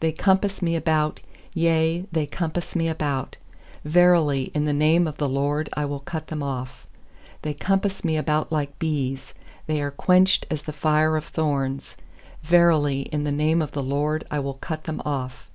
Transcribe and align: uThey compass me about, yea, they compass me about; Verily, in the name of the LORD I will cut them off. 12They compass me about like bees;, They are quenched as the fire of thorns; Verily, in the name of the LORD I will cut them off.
uThey 0.00 0.16
compass 0.16 0.62
me 0.62 0.76
about, 0.76 1.18
yea, 1.52 2.06
they 2.12 2.24
compass 2.24 2.76
me 2.76 2.86
about; 2.86 3.36
Verily, 3.84 4.52
in 4.54 4.64
the 4.64 4.72
name 4.72 5.08
of 5.08 5.16
the 5.16 5.28
LORD 5.28 5.68
I 5.72 5.84
will 5.84 5.98
cut 5.98 6.28
them 6.28 6.40
off. 6.40 6.86
12They 7.42 7.58
compass 7.58 8.04
me 8.04 8.16
about 8.16 8.52
like 8.52 8.78
bees;, 8.78 9.34
They 9.66 9.82
are 9.82 9.90
quenched 9.90 10.46
as 10.52 10.62
the 10.62 10.72
fire 10.72 11.16
of 11.16 11.24
thorns; 11.24 11.96
Verily, 12.44 13.08
in 13.10 13.24
the 13.24 13.32
name 13.32 13.60
of 13.60 13.72
the 13.72 13.82
LORD 13.82 14.22
I 14.30 14.38
will 14.38 14.54
cut 14.54 14.84
them 14.84 15.02
off. 15.04 15.50